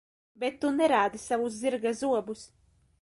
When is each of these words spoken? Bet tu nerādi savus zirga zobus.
Bet 0.43 0.55
tu 0.63 0.71
nerādi 0.77 1.21
savus 1.25 1.59
zirga 1.61 1.93
zobus. 2.01 2.43